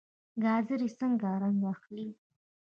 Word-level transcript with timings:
ګازرې 0.43 0.87
څنګه 0.99 1.29
رنګ 1.41 1.61
اخلي؟ 1.73 2.07